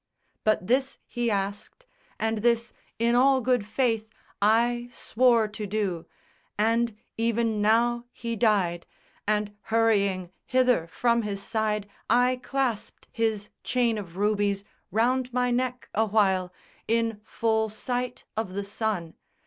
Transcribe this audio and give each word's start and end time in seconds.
But 0.43 0.65
this 0.65 0.97
he 1.05 1.29
asked; 1.29 1.85
and 2.19 2.39
this 2.39 2.73
in 2.97 3.13
all 3.13 3.39
good 3.39 3.63
faith 3.67 4.09
I 4.41 4.89
swore 4.91 5.47
to 5.49 5.67
do; 5.67 6.07
and 6.57 6.97
even 7.19 7.61
now 7.61 8.05
he 8.11 8.35
died, 8.35 8.87
And 9.27 9.55
hurrying 9.65 10.31
hither 10.47 10.87
from 10.87 11.21
his 11.21 11.43
side 11.43 11.87
I 12.09 12.39
clasped 12.41 13.09
His 13.11 13.51
chain 13.63 13.99
of 13.99 14.17
rubies 14.17 14.63
round 14.89 15.31
my 15.33 15.51
neck 15.51 15.87
awhile, 15.93 16.51
In 16.87 17.21
full 17.23 17.69
sight 17.69 18.23
of 18.35 18.53
the 18.53 18.63
sun. 18.63 19.13